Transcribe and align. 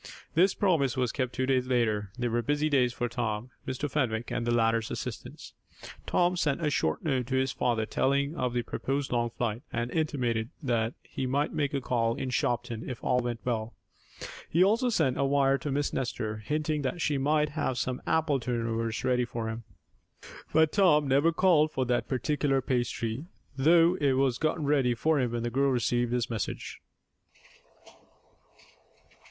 This 0.33 0.55
promise 0.55 0.97
was 0.97 1.11
kept 1.11 1.31
two 1.31 1.45
days 1.45 1.67
later. 1.67 2.09
They 2.17 2.27
were 2.27 2.41
busy 2.41 2.69
days 2.69 2.91
for 2.91 3.07
Tom, 3.07 3.51
Mr. 3.67 3.87
Fenwick 3.87 4.31
and 4.31 4.47
the 4.47 4.51
latter's 4.51 4.89
assistants. 4.89 5.53
Tom 6.07 6.35
sent 6.35 6.65
a 6.65 6.71
short 6.71 7.03
note 7.05 7.27
to 7.27 7.35
his 7.35 7.51
father 7.51 7.85
telling 7.85 8.35
of 8.35 8.53
the 8.55 8.63
proposed 8.63 9.11
long 9.11 9.29
flight, 9.29 9.61
and 9.71 9.91
intimated 9.91 10.49
that 10.63 10.95
he 11.03 11.27
might 11.27 11.53
make 11.53 11.71
a 11.75 11.81
call 11.81 12.15
in 12.15 12.31
Shopton 12.31 12.89
if 12.89 13.03
all 13.03 13.19
went 13.19 13.41
well. 13.45 13.75
He 14.49 14.63
also 14.63 14.89
sent 14.89 15.19
a 15.19 15.23
wire 15.23 15.59
to 15.59 15.71
Miss 15.71 15.93
Nestor, 15.93 16.37
hinting 16.37 16.81
that 16.81 16.99
she 16.99 17.19
might 17.19 17.49
have 17.49 17.77
some 17.77 18.01
apple 18.07 18.39
turnovers 18.39 19.03
ready 19.03 19.23
for 19.23 19.49
him. 19.49 19.65
But 20.51 20.71
Tom 20.71 21.07
never 21.07 21.31
called 21.31 21.71
for 21.71 21.85
that 21.85 22.07
particular 22.07 22.59
pastry, 22.59 23.25
though 23.55 23.97
it 24.01 24.13
was 24.13 24.39
gotten 24.39 24.65
ready 24.65 24.95
for 24.95 25.19
him 25.19 25.33
when 25.33 25.43
the 25.43 25.51
girl 25.51 25.69
received 25.69 26.11
his 26.11 26.27
message. 26.27 26.81